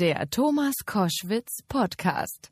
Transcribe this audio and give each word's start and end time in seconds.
Der 0.00 0.30
Thomas 0.30 0.72
Koschwitz 0.86 1.58
Podcast. 1.68 2.48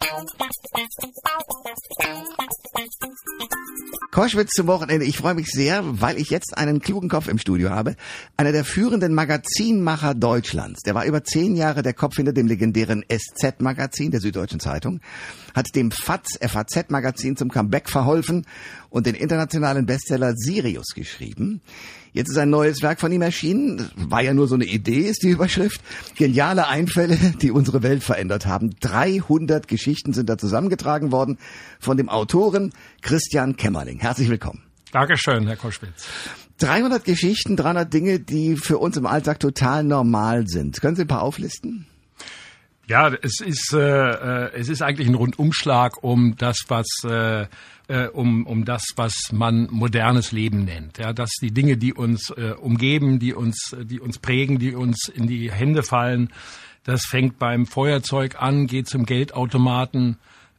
Koschwitz 4.10 4.50
zum 4.50 4.66
Wochenende. 4.66 5.06
Ich 5.06 5.16
freue 5.16 5.32
mich 5.32 5.46
sehr, 5.46 5.82
weil 5.82 6.18
ich 6.18 6.28
jetzt 6.28 6.58
einen 6.58 6.80
klugen 6.80 7.08
Kopf 7.08 7.26
im 7.26 7.38
Studio 7.38 7.70
habe. 7.70 7.96
Einer 8.36 8.52
der 8.52 8.66
führenden 8.66 9.14
Magazinmacher 9.14 10.14
Deutschlands. 10.14 10.82
Der 10.82 10.94
war 10.94 11.06
über 11.06 11.24
zehn 11.24 11.56
Jahre 11.56 11.80
der 11.80 11.94
Kopf 11.94 12.16
hinter 12.16 12.34
dem 12.34 12.48
legendären 12.48 13.02
SZ-Magazin 13.08 14.10
der 14.10 14.20
Süddeutschen 14.20 14.60
Zeitung, 14.60 15.00
hat 15.54 15.68
dem 15.74 15.90
FAZ, 15.90 16.38
FAZ-Magazin 16.42 17.38
zum 17.38 17.48
Comeback 17.48 17.88
verholfen 17.88 18.44
und 18.90 19.06
den 19.06 19.14
internationalen 19.14 19.86
Bestseller 19.86 20.34
Sirius 20.36 20.88
geschrieben. 20.94 21.62
Jetzt 22.18 22.30
ist 22.30 22.38
ein 22.38 22.50
neues 22.50 22.82
Werk 22.82 22.98
von 22.98 23.12
ihm 23.12 23.22
erschienen. 23.22 23.92
War 23.94 24.20
ja 24.22 24.34
nur 24.34 24.48
so 24.48 24.56
eine 24.56 24.64
Idee, 24.64 25.02
ist 25.02 25.22
die 25.22 25.28
Überschrift. 25.28 25.80
Geniale 26.16 26.66
Einfälle, 26.66 27.16
die 27.40 27.52
unsere 27.52 27.84
Welt 27.84 28.02
verändert 28.02 28.44
haben. 28.44 28.74
300 28.80 29.68
Geschichten 29.68 30.12
sind 30.12 30.28
da 30.28 30.36
zusammengetragen 30.36 31.12
worden 31.12 31.38
von 31.78 31.96
dem 31.96 32.08
Autoren 32.08 32.72
Christian 33.02 33.54
Kämmerling. 33.54 34.00
Herzlich 34.00 34.28
willkommen. 34.28 34.64
Dankeschön, 34.90 35.46
Herr 35.46 35.54
Koschwitz. 35.54 36.08
300 36.58 37.04
Geschichten, 37.04 37.54
300 37.54 37.94
Dinge, 37.94 38.18
die 38.18 38.56
für 38.56 38.78
uns 38.78 38.96
im 38.96 39.06
Alltag 39.06 39.38
total 39.38 39.84
normal 39.84 40.48
sind. 40.48 40.80
Können 40.80 40.96
Sie 40.96 41.02
ein 41.02 41.06
paar 41.06 41.22
auflisten? 41.22 41.86
Ja, 42.88 43.12
es 43.20 43.40
ist 43.40 43.74
äh, 43.74 43.78
äh, 43.78 44.50
es 44.54 44.70
ist 44.70 44.80
eigentlich 44.80 45.08
ein 45.08 45.14
Rundumschlag 45.14 46.02
um 46.02 46.36
das, 46.36 46.56
was 46.68 46.86
äh, 47.04 47.46
äh, 47.88 48.08
um 48.08 48.46
um 48.46 48.64
das, 48.64 48.82
was 48.96 49.14
man 49.30 49.68
modernes 49.70 50.32
Leben 50.32 50.64
nennt. 50.64 50.96
Ja, 50.96 51.12
dass 51.12 51.30
die 51.42 51.50
Dinge, 51.50 51.76
die 51.76 51.92
uns 51.92 52.30
äh, 52.30 52.54
umgeben, 52.58 53.18
die 53.18 53.34
uns 53.34 53.76
die 53.78 54.00
uns 54.00 54.18
prägen, 54.18 54.58
die 54.58 54.74
uns 54.74 55.08
in 55.14 55.26
die 55.26 55.52
Hände 55.52 55.82
fallen, 55.82 56.30
das 56.84 57.04
fängt 57.04 57.38
beim 57.38 57.66
Feuerzeug 57.66 58.40
an, 58.40 58.66
geht 58.66 58.88
zum 58.88 59.04
Geldautomaten, 59.04 60.16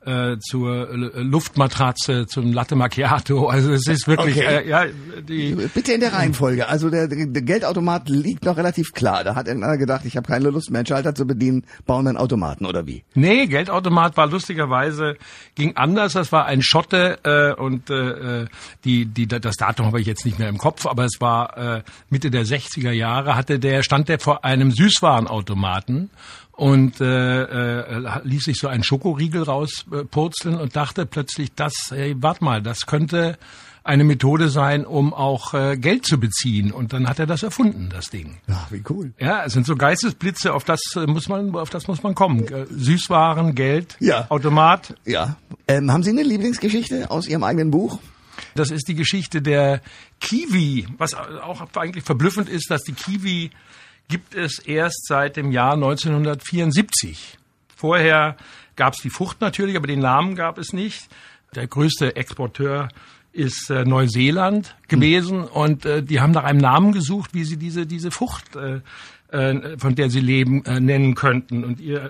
äh, 0.09 0.39
zur 0.39 0.87
Luftmatratze, 0.91 2.25
zum 2.25 2.51
Latte 2.51 2.75
Macchiato. 2.75 3.47
Also 3.47 3.71
es 3.71 3.87
ist 3.87 4.07
wirklich, 4.07 4.37
okay. 4.37 4.63
äh, 4.63 4.67
ja, 4.67 4.85
die 5.21 5.55
bitte 5.73 5.93
in 5.93 5.99
der 5.99 6.13
Reihenfolge. 6.13 6.67
Also 6.67 6.89
der, 6.89 7.07
der 7.07 7.27
Geldautomat 7.27 8.09
liegt 8.09 8.43
noch 8.43 8.57
relativ 8.57 8.93
klar. 8.93 9.23
Da 9.23 9.35
hat 9.35 9.47
irgendeiner 9.47 9.77
gedacht, 9.77 10.05
ich 10.05 10.17
habe 10.17 10.27
keine 10.27 10.49
Lust 10.49 10.71
mehr, 10.71 10.79
einen 10.79 10.87
Schalter 10.87 11.13
zu 11.13 11.27
bedienen, 11.27 11.63
bauen 11.85 12.07
einen 12.07 12.17
Automaten 12.17 12.65
oder 12.65 12.87
wie? 12.87 13.03
Nee, 13.13 13.45
Geldautomat 13.45 14.17
war 14.17 14.27
lustigerweise 14.27 15.15
ging 15.55 15.75
anders. 15.75 16.13
Das 16.13 16.31
war 16.31 16.45
ein 16.45 16.63
Schotte 16.63 17.19
äh, 17.23 17.61
und 17.61 17.89
äh, 17.89 18.47
die, 18.83 19.05
die, 19.05 19.27
das 19.27 19.57
Datum 19.57 19.85
habe 19.85 20.01
ich 20.01 20.07
jetzt 20.07 20.25
nicht 20.25 20.39
mehr 20.39 20.49
im 20.49 20.57
Kopf, 20.57 20.87
aber 20.87 21.05
es 21.05 21.17
war 21.19 21.57
äh, 21.57 21.83
Mitte 22.09 22.31
der 22.31 22.45
60er 22.45 22.91
Jahre. 22.91 23.35
Hatte 23.35 23.59
der 23.59 23.83
stand 23.83 24.09
der 24.09 24.19
vor 24.19 24.43
einem 24.43 24.71
Süßwarenautomaten 24.71 26.09
und 26.59 26.99
äh, 26.99 27.43
äh, 27.43 28.19
ließ 28.23 28.43
sich 28.43 28.57
so 28.57 28.67
einen 28.67 28.83
Schokoriegel 28.83 29.43
rauspurzeln 29.43 30.59
und 30.59 30.75
dachte 30.75 31.05
plötzlich, 31.05 31.53
das, 31.55 31.73
hey, 31.89 32.17
warte 32.19 32.43
mal, 32.43 32.61
das 32.61 32.85
könnte 32.85 33.37
eine 33.85 34.03
Methode 34.03 34.49
sein, 34.49 34.85
um 34.85 35.13
auch 35.13 35.53
äh, 35.53 35.77
Geld 35.77 36.05
zu 36.05 36.19
beziehen. 36.19 36.73
Und 36.73 36.91
dann 36.91 37.07
hat 37.07 37.17
er 37.17 37.27
das 37.27 37.43
erfunden, 37.43 37.87
das 37.93 38.09
Ding. 38.09 38.39
Ach, 38.51 38.69
wie 38.73 38.83
cool. 38.89 39.13
Ja, 39.19 39.45
es 39.45 39.53
sind 39.53 39.65
so 39.65 39.77
Geistesblitze, 39.77 40.53
auf 40.53 40.65
das 40.65 40.81
äh, 40.97 41.07
muss 41.07 41.29
man, 41.29 41.55
auf 41.55 41.69
das 41.69 41.87
muss 41.87 42.03
man 42.03 42.13
kommen. 42.13 42.45
Äh, 42.49 42.65
Süßwaren, 42.69 43.55
Geld, 43.55 43.95
ja. 44.01 44.25
Automat. 44.27 44.95
Ja. 45.05 45.37
Ähm, 45.65 45.89
haben 45.93 46.03
Sie 46.03 46.09
eine 46.09 46.23
Lieblingsgeschichte 46.23 47.09
aus 47.09 47.25
Ihrem 47.25 47.45
eigenen 47.45 47.71
Buch? 47.71 47.99
Das 48.55 48.69
ist 48.69 48.89
die 48.89 48.95
Geschichte 48.95 49.41
der 49.41 49.81
Kiwi, 50.19 50.87
was 50.97 51.13
auch 51.13 51.65
eigentlich 51.77 52.03
verblüffend 52.03 52.49
ist, 52.49 52.69
dass 52.69 52.83
die 52.83 52.93
Kiwi 52.93 53.51
gibt 54.09 54.35
es 54.35 54.59
erst 54.59 55.07
seit 55.07 55.37
dem 55.37 55.51
Jahr 55.51 55.73
1974. 55.73 57.37
Vorher 57.75 58.35
gab 58.75 58.93
es 58.93 59.01
die 59.01 59.09
Frucht 59.09 59.39
natürlich, 59.39 59.77
aber 59.77 59.87
den 59.87 59.99
Namen 59.99 60.35
gab 60.35 60.57
es 60.57 60.73
nicht. 60.73 61.07
Der 61.55 61.67
größte 61.67 62.15
Exporteur 62.15 62.89
ist 63.31 63.69
äh, 63.69 63.85
Neuseeland 63.85 64.75
gewesen 64.87 65.43
hm. 65.43 65.47
und 65.47 65.85
äh, 65.85 66.03
die 66.03 66.19
haben 66.19 66.31
nach 66.31 66.43
einem 66.43 66.59
Namen 66.59 66.91
gesucht, 66.91 67.33
wie 67.33 67.43
sie 67.43 67.57
diese 67.57 67.85
diese 67.85 68.11
Frucht, 68.11 68.55
äh, 68.55 68.81
äh, 69.31 69.77
von 69.77 69.95
der 69.95 70.09
sie 70.09 70.19
leben, 70.19 70.65
äh, 70.65 70.79
nennen 70.79 71.15
könnten. 71.15 71.63
Und 71.63 71.79
ihr 71.79 72.05
äh, 72.05 72.09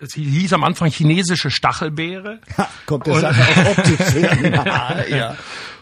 Sie 0.00 0.24
hieß 0.24 0.52
am 0.52 0.64
Anfang 0.64 0.90
chinesische 0.90 1.48
Stachelbeere. 1.48 2.40
Ha, 2.58 2.68
kommt 2.86 3.06
der 3.06 3.20
Sache 3.20 3.40
auch 3.40 3.78
optisch 3.78 4.14
her. 4.14 5.06
ja. 5.08 5.36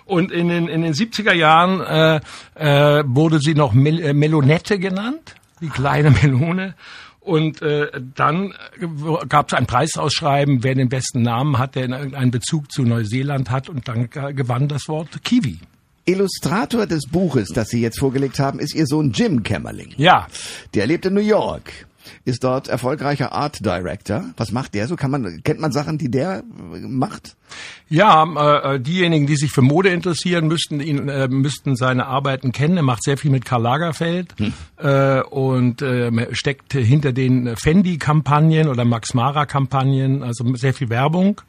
Und 0.05 0.31
in 0.31 0.49
den, 0.49 0.69
in 0.69 0.83
den 0.83 0.93
70er 0.93 1.33
Jahren 1.33 1.81
äh, 1.81 2.99
äh, 2.99 3.03
wurde 3.07 3.39
sie 3.39 3.55
noch 3.55 3.73
Mel 3.73 4.01
äh, 4.01 4.13
Melonette 4.13 4.79
genannt 4.79 5.37
die 5.65 5.71
kleine 5.71 6.11
Melone. 6.11 6.75
Und 7.21 7.63
äh, 7.63 7.91
dann 8.15 8.53
gab 9.31 9.49
es 9.49 9.55
ein 9.55 9.67
Preisausschreiben, 9.67 10.63
wer 10.63 10.75
den 10.75 10.91
besten 10.91 11.23
Namen 11.23 11.59
hat, 11.59 11.75
der 11.75 11.91
einen 11.91 12.31
Bezug 12.31 12.71
zu 12.71 12.83
Neuseeland 12.83 13.51
hat. 13.51 13.69
Und 13.71 13.89
dann 13.89 14.11
gewann 14.11 14.69
das 14.69 14.89
Wort 14.89 15.25
Kiwi. 15.25 15.59
Illustrator 16.07 16.87
des 16.87 17.07
Buches, 17.11 17.49
das 17.49 17.69
Sie 17.69 17.81
jetzt 17.81 17.99
vorgelegt 17.99 18.39
haben, 18.39 18.59
ist 18.59 18.75
Ihr 18.75 18.87
Sohn 18.87 19.13
Jim 19.13 19.43
Kämmerling. 19.43 19.95
Ja. 19.97 20.27
Der 20.75 20.87
lebt 20.87 21.07
in 21.07 21.15
New 21.15 21.21
York 21.21 21.87
ist 22.25 22.45
dort 22.45 22.69
erfolgreicher 22.69 23.33
Art 23.33 23.65
Director. 23.65 24.25
Was 24.37 24.53
macht 24.53 24.75
der 24.75 24.89
so? 24.89 24.97
Kann 24.97 25.11
man, 25.11 25.43
kennt 25.43 25.61
man 25.61 25.73
Sachen, 25.73 25.99
die 25.99 26.11
der 26.11 26.43
macht? 26.81 27.37
Ja, 27.89 28.73
äh, 28.75 28.81
diejenigen, 28.81 29.27
die 29.27 29.37
sich 29.37 29.53
für 29.53 29.63
Mode 29.63 29.91
interessieren, 29.91 30.49
müssten 30.49 30.81
ihn, 30.81 31.09
äh, 31.09 31.29
müssten 31.29 31.77
seine 31.77 32.07
Arbeiten 32.07 32.53
kennen. 32.53 32.77
Er 32.77 32.83
macht 32.83 33.05
sehr 33.05 33.17
viel 33.17 33.31
mit 33.31 33.45
Karl 33.45 33.63
Lagerfeld 33.63 34.35
hm. 34.39 34.53
äh, 34.79 35.23
und 35.23 35.83
äh, 35.83 36.35
steckt 36.35 36.73
hinter 36.73 37.13
den 37.13 37.57
Fendi-Kampagnen 37.57 38.69
oder 38.69 38.85
Max 38.85 39.15
Mara-Kampagnen, 39.15 40.23
also 40.23 40.55
sehr 40.57 40.75
viel 40.75 40.89
Werbung 40.89 41.41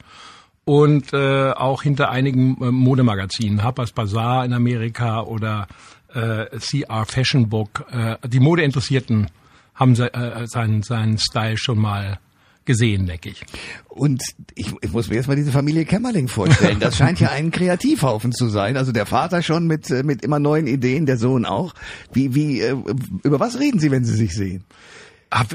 und 0.66 1.14
äh, 1.14 1.52
auch 1.52 1.84
hinter 1.84 2.10
einigen 2.10 2.58
äh, 2.62 2.72
Modemagazinen, 2.72 3.64
Harper's 3.64 3.92
Bazaar 3.92 4.44
in 4.46 4.54
Amerika 4.54 5.22
oder 5.22 5.68
äh, 6.14 6.48
CR 6.60 7.06
Fashion 7.06 7.50
Book. 7.50 7.86
Äh, 7.92 8.18
die 8.28 8.40
Modeinteressierten 8.40 9.28
haben 9.76 9.96
sie, 9.96 10.12
äh, 10.14 10.48
seinen, 10.48 10.82
seinen 10.84 11.18
Style 11.18 11.58
schon 11.58 11.78
mal 11.78 12.20
gesehen, 12.66 13.06
denke 13.06 13.30
ich. 13.30 13.44
Und 13.88 14.24
ich, 14.56 14.74
ich 14.82 14.92
muss 14.92 15.10
mir 15.10 15.16
jetzt 15.16 15.28
mal 15.28 15.36
diese 15.36 15.52
Familie 15.52 15.86
Kämmerling 15.86 16.28
vorstellen. 16.28 16.80
Das 16.80 16.98
scheint 16.98 17.20
ja 17.20 17.30
ein 17.30 17.52
Kreativhaufen 17.52 18.32
zu 18.32 18.50
sein. 18.50 18.76
Also 18.76 18.92
der 18.92 19.06
Vater 19.06 19.44
schon 19.44 19.68
mit, 19.68 19.90
äh, 19.92 20.04
mit 20.04 20.24
immer 20.24 20.40
neuen 20.40 20.68
Ideen, 20.68 21.06
der 21.06 21.18
Sohn 21.18 21.46
auch. 21.46 21.74
Wie, 22.12 22.34
wie, 22.34 22.62
äh, 22.62 22.76
über 23.24 23.40
was 23.40 23.60
reden 23.60 23.80
Sie, 23.80 23.92
wenn 23.92 24.04
Sie 24.04 24.16
sich 24.16 24.34
sehen? 24.34 24.64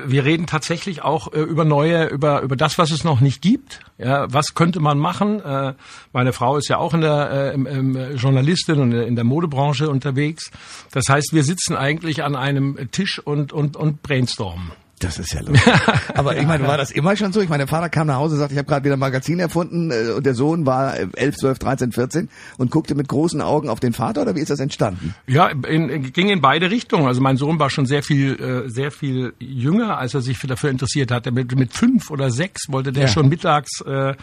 Wir 0.06 0.24
reden 0.24 0.46
tatsächlich 0.46 1.02
auch 1.02 1.32
äh, 1.32 1.40
über 1.40 1.64
neue, 1.64 2.06
über 2.06 2.42
über 2.42 2.56
das, 2.56 2.76
was 2.76 2.90
es 2.90 3.04
noch 3.04 3.20
nicht 3.20 3.40
gibt. 3.40 3.80
Ja, 3.98 4.26
was 4.32 4.54
könnte 4.54 4.80
man 4.80 4.98
machen? 4.98 5.40
Äh, 5.40 5.74
meine 6.12 6.32
Frau 6.32 6.56
ist 6.56 6.68
ja 6.68 6.78
auch 6.78 6.92
in 6.92 7.00
der 7.00 7.30
äh, 7.30 7.54
im, 7.54 7.66
im 7.66 8.16
Journalistin 8.16 8.80
und 8.80 8.92
in 8.92 9.14
der 9.14 9.24
Modebranche 9.24 9.88
unterwegs. 9.88 10.50
Das 10.92 11.08
heißt, 11.08 11.32
wir 11.32 11.44
sitzen 11.44 11.76
eigentlich 11.76 12.22
an 12.22 12.36
einem 12.36 12.90
Tisch 12.90 13.18
und 13.18 13.52
und 13.52 13.76
und 13.76 14.02
brainstormen. 14.02 14.72
Das 15.00 15.18
ist 15.18 15.32
ja 15.32 15.40
lustig. 15.40 15.72
Aber 16.14 16.36
ich 16.36 16.46
meine, 16.46 16.68
war 16.68 16.76
das 16.76 16.90
immer 16.90 17.16
schon 17.16 17.32
so? 17.32 17.40
Ich 17.40 17.48
meine, 17.48 17.62
der 17.62 17.68
Vater 17.68 17.88
kam 17.88 18.06
nach 18.06 18.16
Hause 18.16 18.34
und 18.34 18.40
sagte, 18.40 18.52
ich 18.52 18.58
habe 18.58 18.68
gerade 18.68 18.84
wieder 18.84 18.96
ein 18.96 19.00
Magazin 19.00 19.40
erfunden 19.40 19.90
äh, 19.90 20.12
und 20.12 20.26
der 20.26 20.34
Sohn 20.34 20.66
war 20.66 20.94
11, 20.94 21.36
12, 21.36 21.58
13, 21.58 21.92
14 21.92 22.28
und 22.58 22.70
guckte 22.70 22.94
mit 22.94 23.08
großen 23.08 23.40
Augen 23.40 23.70
auf 23.70 23.80
den 23.80 23.94
Vater 23.94 24.20
oder 24.22 24.36
wie 24.36 24.40
ist 24.40 24.50
das 24.50 24.60
entstanden? 24.60 25.14
Ja, 25.26 25.48
in, 25.48 26.12
ging 26.12 26.28
in 26.28 26.42
beide 26.42 26.70
Richtungen. 26.70 27.06
Also 27.06 27.22
mein 27.22 27.38
Sohn 27.38 27.58
war 27.58 27.70
schon 27.70 27.86
sehr 27.86 28.02
viel, 28.02 28.38
äh, 28.38 28.68
sehr 28.68 28.90
viel 28.90 29.32
jünger, 29.38 29.96
als 29.96 30.12
er 30.12 30.20
sich 30.20 30.38
dafür 30.38 30.68
interessiert 30.68 31.10
hatte. 31.10 31.32
Mit, 31.32 31.56
mit 31.56 31.72
fünf 31.72 32.10
oder 32.10 32.30
sechs 32.30 32.64
wollte 32.68 32.92
der 32.92 33.04
ja. 33.04 33.08
schon 33.08 33.30
mittags 33.30 33.80
äh, 33.80 34.10
äh, 34.10 34.16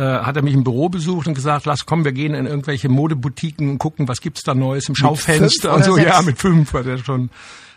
hat 0.00 0.34
er 0.34 0.42
mich 0.42 0.54
im 0.54 0.64
Büro 0.64 0.88
besucht 0.88 1.28
und 1.28 1.34
gesagt, 1.34 1.66
lass 1.66 1.86
komm, 1.86 2.04
wir 2.04 2.12
gehen 2.12 2.34
in 2.34 2.46
irgendwelche 2.46 2.88
Modeboutiquen 2.88 3.70
und 3.70 3.78
gucken, 3.78 4.08
was 4.08 4.20
gibt's 4.20 4.42
da 4.42 4.54
Neues 4.54 4.88
im 4.88 4.96
Schaufenster 4.96 5.72
und 5.72 5.84
so. 5.84 5.94
Sechs? 5.94 6.08
Ja, 6.08 6.20
mit 6.22 6.38
fünf 6.38 6.74
war 6.74 6.82
der 6.82 6.98
schon 6.98 7.30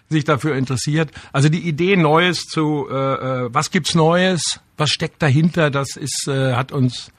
sich 0.09 0.23
dafür 0.23 0.55
interessiert. 0.55 1.11
Also 1.31 1.49
die 1.49 1.67
Idee 1.67 1.95
Neues 1.95 2.45
zu, 2.45 2.87
äh, 2.89 2.93
äh, 2.93 3.49
was 3.53 3.71
gibt's 3.71 3.95
Neues, 3.95 4.59
was 4.77 4.89
steckt 4.89 5.21
dahinter, 5.21 5.69
das 5.69 5.95
ist, 5.95 6.27
äh, 6.27 6.53
hat 6.53 6.71
uns 6.71 7.11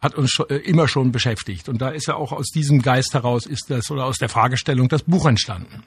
hat 0.00 0.16
uns 0.16 0.32
schon, 0.32 0.50
äh, 0.50 0.56
immer 0.56 0.88
schon 0.88 1.12
beschäftigt. 1.12 1.68
Und 1.68 1.80
da 1.80 1.90
ist 1.90 2.08
ja 2.08 2.16
auch 2.16 2.32
aus 2.32 2.48
diesem 2.48 2.82
Geist 2.82 3.14
heraus 3.14 3.46
ist 3.46 3.70
das 3.70 3.88
oder 3.88 4.04
aus 4.04 4.18
der 4.18 4.28
Fragestellung 4.28 4.88
das 4.88 5.04
Buch 5.04 5.26
entstanden. 5.26 5.84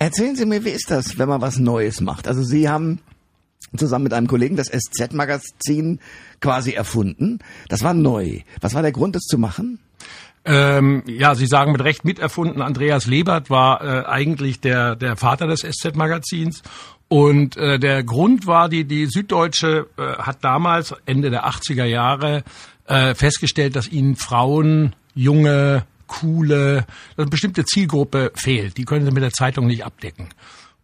Erzählen 0.00 0.34
Sie 0.34 0.46
mir, 0.46 0.64
wie 0.64 0.70
ist 0.70 0.90
das, 0.90 1.16
wenn 1.16 1.28
man 1.28 1.40
was 1.40 1.58
Neues 1.58 2.00
macht? 2.00 2.26
Also 2.26 2.42
Sie 2.42 2.68
haben 2.68 2.98
zusammen 3.76 4.02
mit 4.02 4.12
einem 4.12 4.26
Kollegen 4.26 4.56
das 4.56 4.66
SZ-Magazin 4.66 6.00
quasi 6.40 6.72
erfunden. 6.72 7.38
Das 7.68 7.84
war 7.84 7.94
neu. 7.94 8.40
Was 8.60 8.74
war 8.74 8.82
der 8.82 8.92
Grund, 8.92 9.14
das 9.14 9.22
zu 9.22 9.38
machen? 9.38 9.78
Ähm, 10.44 11.02
ja, 11.06 11.34
Sie 11.34 11.46
sagen 11.46 11.72
mit 11.72 11.82
Recht 11.82 12.04
miterfunden. 12.04 12.62
Andreas 12.62 13.06
Lebert 13.06 13.48
war 13.48 13.82
äh, 13.82 14.06
eigentlich 14.06 14.60
der, 14.60 14.96
der 14.96 15.16
Vater 15.16 15.46
des 15.46 15.60
SZ-Magazins. 15.60 16.62
Und 17.08 17.56
äh, 17.56 17.78
der 17.78 18.02
Grund 18.02 18.46
war, 18.46 18.68
die, 18.68 18.84
die 18.84 19.06
Süddeutsche 19.06 19.86
äh, 19.98 20.02
hat 20.18 20.42
damals, 20.42 20.94
Ende 21.06 21.30
der 21.30 21.46
80er 21.46 21.84
Jahre, 21.84 22.42
äh, 22.86 23.14
festgestellt, 23.14 23.76
dass 23.76 23.88
ihnen 23.88 24.16
Frauen, 24.16 24.96
junge, 25.14 25.84
coole, 26.06 26.86
eine 27.16 27.26
bestimmte 27.26 27.64
Zielgruppe 27.64 28.32
fehlt. 28.34 28.76
Die 28.76 28.84
können 28.84 29.04
sie 29.04 29.12
mit 29.12 29.22
der 29.22 29.32
Zeitung 29.32 29.66
nicht 29.66 29.84
abdecken. 29.84 30.28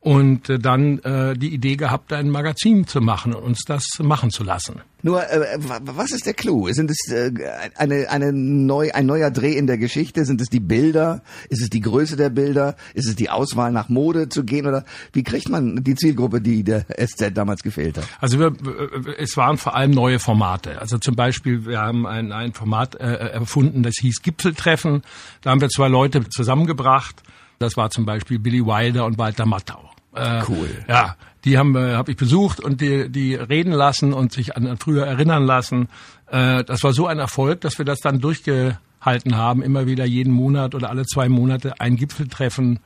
Und 0.01 0.49
äh, 0.49 0.59
dann 0.59 1.01
äh, 1.01 1.37
die 1.37 1.53
Idee 1.53 1.77
gehabt, 1.77 2.13
ein 2.13 2.31
Magazin 2.31 2.87
zu 2.87 3.01
machen 3.01 3.35
und 3.35 3.43
uns 3.43 3.65
das 3.67 3.85
machen 4.01 4.31
zu 4.31 4.45
lassen. 4.45 4.81
Nur, 5.03 5.23
äh, 5.29 5.59
was 5.59 6.13
ist 6.13 6.27
der 6.27 6.35
Clou? 6.35 6.69
Sind 6.73 6.91
es 6.91 7.11
äh, 7.11 7.33
eine, 7.77 8.09
eine 8.09 8.33
neu, 8.33 8.91
ein 8.93 9.07
neuer 9.07 9.31
Dreh 9.31 9.55
in 9.55 9.67
der 9.67 9.77
Geschichte? 9.77 10.25
Sind 10.25 10.41
es 10.41 10.49
die 10.49 10.61
Bilder? 10.61 11.23
Ist 11.49 11.63
es 11.63 11.71
die 11.71 11.81
Größe 11.81 12.17
der 12.17 12.31
Bilder? 12.31 12.77
Ist 12.95 13.09
es 13.09 13.17
die 13.17 13.29
Auswahl 13.29 13.73
nach 13.73 13.89
Mode 13.89 14.29
zu 14.29 14.45
gehen? 14.45 14.67
Oder 14.67 14.85
wie 15.13 15.25
kriegt 15.25 15.49
man 15.49 15.83
die 15.83 15.97
Zielgruppe, 15.97 16.41
die 16.41 16.63
der 16.63 16.87
SZ 16.97 17.37
damals 17.37 17.63
gefehlt 17.63 17.99
hat? 17.99 18.09
Also 18.21 18.39
wir, 18.39 18.47
äh, 18.47 19.15
es 19.19 19.37
waren 19.37 19.59
vor 19.59 19.75
allem 19.75 19.91
neue 19.91 20.21
Formate. 20.21 20.81
Also 20.81 20.99
zum 20.99 21.17
Beispiel, 21.17 21.67
wir 21.67 21.81
haben 21.81 22.07
ein, 22.07 22.31
ein 22.31 22.53
Format 22.53 22.95
äh, 22.95 23.15
erfunden, 23.15 23.83
das 23.83 23.95
hieß 24.01 24.23
Gipfeltreffen. 24.23 25.03
Da 25.43 25.51
haben 25.51 25.61
wir 25.61 25.69
zwei 25.69 25.89
Leute 25.89 26.29
zusammengebracht. 26.29 27.23
Das 27.59 27.77
war 27.77 27.91
zum 27.91 28.07
Beispiel 28.07 28.39
Billy 28.39 28.65
Wilder 28.65 29.05
und 29.05 29.19
Walter 29.19 29.45
Matthau. 29.45 29.88
Äh, 30.19 30.43
cool. 30.49 30.69
Ja, 30.89 31.17
die 31.45 31.59
haben 31.59 31.77
äh, 31.77 31.95
hab 31.95 32.09
ich 32.09 32.17
besucht 32.17 32.61
und 32.61 32.81
die, 32.81 33.09
die 33.09 33.35
reden 33.35 33.73
lassen 33.73 34.13
und 34.13 34.33
sich 34.33 34.57
an, 34.57 34.67
an 34.67 34.77
früher 34.79 35.07
erinnern 35.07 35.45
lassen. 35.45 35.89
Äh, 36.27 36.65
das 36.65 36.83
war 36.83 36.93
so 36.93 37.07
ein 37.07 37.19
Erfolg, 37.19 37.61
dass 37.61 37.79
wir 37.79 37.85
das 37.85 38.01
dann 38.01 38.21
durchgehalten 38.21 39.37
haben, 39.37 39.63
immer 39.63 39.87
wieder 39.87 40.05
jeden 40.05 40.33
Monat 40.33 40.75
oder 40.75 40.91
alle 40.91 41.07
zwei 41.07 41.29
Monate 41.29 41.81
ein 41.81 41.97
Gipfeltreffen 41.97 42.81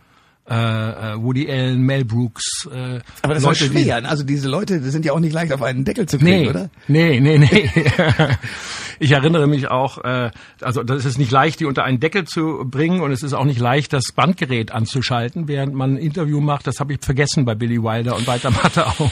äh, 0.48 0.54
äh, 0.54 1.22
Woody 1.22 1.50
Allen, 1.50 1.82
Mel 1.82 2.04
Brooks. 2.04 2.66
Äh, 2.66 3.00
Aber 3.22 3.34
das 3.34 3.44
Leute, 3.44 3.46
war 3.46 3.54
schwer. 3.54 4.00
Die, 4.00 4.06
also 4.06 4.24
diese 4.24 4.48
Leute 4.48 4.80
die 4.80 4.90
sind 4.90 5.04
ja 5.04 5.12
auch 5.12 5.20
nicht 5.20 5.32
leicht 5.32 5.52
auf 5.52 5.62
einen 5.62 5.84
Deckel 5.84 6.06
zu 6.06 6.18
kriegen, 6.18 6.42
nee, 6.42 6.48
oder? 6.48 6.70
Nee, 6.88 7.20
nee, 7.20 7.38
nee. 7.38 7.70
ich 8.98 9.12
erinnere 9.12 9.46
mich 9.46 9.68
auch, 9.68 9.98
äh, 10.02 10.30
also 10.60 10.82
das 10.82 11.04
ist 11.04 11.18
nicht 11.18 11.30
leicht, 11.30 11.60
die 11.60 11.64
unter 11.64 11.84
einen 11.84 12.00
Deckel 12.00 12.24
zu 12.24 12.64
bringen 12.64 13.00
und 13.02 13.12
es 13.12 13.22
ist 13.22 13.34
auch 13.34 13.44
nicht 13.44 13.60
leicht, 13.60 13.92
das 13.92 14.12
Bandgerät 14.12 14.72
anzuschalten, 14.72 15.46
während 15.46 15.74
man 15.74 15.94
ein 15.94 15.98
Interview 15.98 16.40
macht. 16.40 16.66
Das 16.66 16.80
habe 16.80 16.94
ich 16.94 17.00
vergessen 17.00 17.44
bei 17.44 17.54
Billy 17.54 17.80
Wilder 17.80 18.16
und 18.16 18.26
Walter 18.26 18.50
Matthau. 18.62 19.10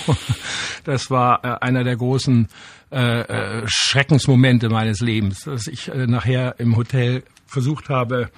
Das 0.85 1.11
war 1.11 1.45
äh, 1.45 1.65
einer 1.65 1.85
der 1.85 1.97
großen 1.97 2.49
äh, 2.91 3.21
äh, 3.21 3.63
Schreckensmomente 3.67 4.69
meines 4.69 5.01
Lebens, 5.01 5.45
dass 5.45 5.69
ich 5.69 5.89
äh, 5.89 6.09
nachher 6.09 6.57
im 6.59 6.77
Hotel 6.77 7.23
versucht 7.47 7.89
habe, 7.89 8.31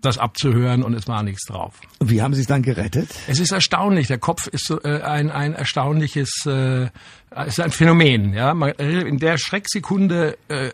das 0.00 0.18
abzuhören 0.18 0.82
und 0.82 0.94
es 0.94 1.08
war 1.08 1.22
nichts 1.22 1.46
drauf. 1.46 1.80
Und 1.98 2.10
wie 2.10 2.22
haben 2.22 2.34
Sie 2.34 2.40
es 2.40 2.46
dann 2.46 2.62
gerettet? 2.62 3.10
Es 3.26 3.40
ist 3.40 3.52
erstaunlich. 3.52 4.06
Der 4.06 4.18
Kopf 4.18 4.46
ist 4.46 4.66
so, 4.66 4.80
äh, 4.82 5.02
ein, 5.02 5.30
ein 5.30 5.54
erstaunliches, 5.54 6.46
äh, 6.46 6.88
ist 7.46 7.60
ein 7.60 7.70
Phänomen. 7.70 8.32
Ja, 8.32 8.52
äh, 8.66 9.08
in 9.08 9.18
der 9.18 9.38
Schrecksekunde 9.38 10.38
äh, 10.48 10.70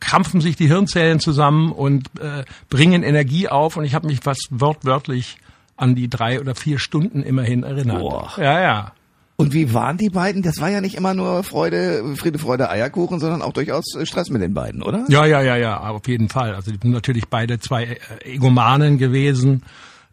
krampfen 0.00 0.40
sich 0.40 0.56
die 0.56 0.66
Hirnzellen 0.66 1.20
zusammen 1.20 1.72
und 1.72 2.08
äh, 2.20 2.44
bringen 2.70 3.02
Energie 3.02 3.48
auf. 3.48 3.76
Und 3.76 3.84
ich 3.84 3.94
habe 3.94 4.06
mich 4.06 4.20
fast 4.20 4.48
wortwörtlich 4.50 5.38
an 5.76 5.94
die 5.94 6.08
drei 6.08 6.40
oder 6.40 6.54
vier 6.54 6.78
Stunden 6.78 7.22
immerhin 7.22 7.62
erinnert. 7.62 8.00
Boah. 8.00 8.32
Ja, 8.36 8.60
ja. 8.60 8.92
Und 9.40 9.54
wie 9.54 9.72
waren 9.72 9.98
die 9.98 10.10
beiden? 10.10 10.42
Das 10.42 10.60
war 10.60 10.68
ja 10.68 10.80
nicht 10.80 10.96
immer 10.96 11.14
nur 11.14 11.44
Freude, 11.44 12.16
Friede, 12.16 12.40
Freude, 12.40 12.70
Eierkuchen, 12.70 13.20
sondern 13.20 13.40
auch 13.40 13.52
durchaus 13.52 13.84
Stress 14.02 14.30
mit 14.30 14.42
den 14.42 14.52
beiden, 14.52 14.82
oder? 14.82 15.04
Ja, 15.08 15.26
ja, 15.26 15.40
ja, 15.40 15.54
ja, 15.54 15.78
auf 15.78 16.08
jeden 16.08 16.28
Fall. 16.28 16.56
Also 16.56 16.72
die 16.72 16.78
sind 16.82 16.90
natürlich 16.90 17.28
beide 17.28 17.60
zwei 17.60 17.84
äh, 17.84 18.34
Egomanen 18.34 18.98
gewesen. 18.98 19.62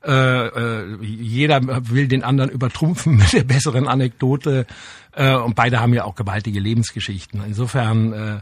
Äh, 0.05 0.11
äh, 0.11 1.03
jeder 1.03 1.59
will 1.89 2.07
den 2.07 2.23
anderen 2.23 2.51
übertrumpfen 2.51 3.15
mit 3.17 3.33
der 3.33 3.43
besseren 3.43 3.87
Anekdote. 3.87 4.67
Äh, 5.13 5.35
und 5.35 5.55
beide 5.55 5.79
haben 5.79 5.95
ja 5.95 6.03
auch 6.03 6.13
gewaltige 6.13 6.59
Lebensgeschichten. 6.59 7.41
Insofern 7.47 8.13
äh, 8.13 8.35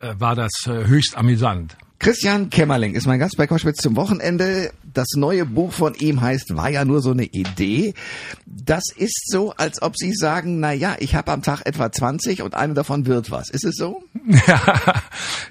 äh 0.00 0.14
war 0.18 0.36
das 0.36 0.52
äh, 0.66 0.86
höchst 0.86 1.18
amüsant. 1.18 1.76
Christian 2.00 2.48
Kämmerling 2.48 2.94
ist 2.94 3.06
mein 3.06 3.18
Gast 3.18 3.36
bei 3.36 3.46
Koschwitz 3.46 3.82
zum 3.82 3.94
Wochenende. 3.94 4.72
Das 4.94 5.08
neue 5.16 5.44
Buch 5.44 5.70
von 5.70 5.94
ihm 5.94 6.22
heißt 6.22 6.56
War 6.56 6.70
ja 6.70 6.86
nur 6.86 7.02
so 7.02 7.10
eine 7.10 7.24
Idee. 7.26 7.92
Das 8.46 8.84
ist 8.96 9.30
so, 9.30 9.52
als 9.52 9.82
ob 9.82 9.98
Sie 9.98 10.14
sagen, 10.14 10.60
na 10.60 10.72
ja, 10.72 10.96
ich 10.98 11.14
habe 11.14 11.30
am 11.30 11.42
Tag 11.42 11.60
etwa 11.66 11.92
20 11.92 12.40
und 12.40 12.54
eine 12.54 12.72
davon 12.72 13.04
wird 13.04 13.30
was. 13.30 13.50
Ist 13.50 13.66
es 13.66 13.76
so? 13.76 14.02
Ja, 14.46 15.02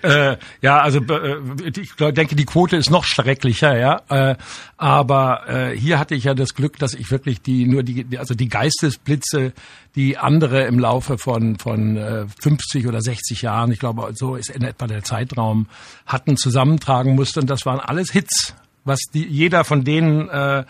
äh, 0.01 0.37
ja 0.61 0.79
also 0.79 0.99
äh, 1.01 1.37
ich 1.67 1.93
denke, 1.95 2.35
die 2.35 2.45
Quote 2.45 2.77
ist 2.77 2.89
noch 2.89 3.03
schrecklicher, 3.03 3.77
ja. 3.77 4.01
Äh, 4.09 4.35
aber 4.77 5.47
äh, 5.47 5.77
hier 5.77 5.99
hatte 5.99 6.15
ich 6.15 6.23
ja 6.23 6.33
das 6.33 6.55
Glück, 6.55 6.79
dass 6.79 6.95
ich 6.95 7.11
wirklich 7.11 7.41
die 7.41 7.65
nur 7.65 7.83
die 7.83 8.17
also 8.17 8.33
die 8.33 8.49
Geistesblitze, 8.49 9.53
die 9.95 10.17
andere 10.17 10.63
im 10.63 10.79
Laufe 10.79 11.17
von 11.17 11.59
von 11.59 11.97
äh, 11.97 12.25
50 12.41 12.87
oder 12.87 13.01
60 13.01 13.43
Jahren, 13.43 13.71
ich 13.71 13.79
glaube, 13.79 14.11
so 14.15 14.35
ist 14.35 14.49
in 14.49 14.63
etwa 14.63 14.87
der 14.87 15.03
Zeitraum, 15.03 15.67
hatten 16.05 16.37
zusammentragen 16.39 17.15
musste. 17.15 17.39
Und 17.39 17.49
das 17.49 17.65
waren 17.65 17.79
alles 17.79 18.11
Hits, 18.11 18.53
was 18.85 18.99
die, 19.13 19.25
jeder 19.25 19.63
von 19.63 19.83
denen 19.83 20.29
äh, 20.29 20.63